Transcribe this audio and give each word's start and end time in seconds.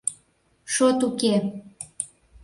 Шот 0.73 0.99
уке! 1.07 1.33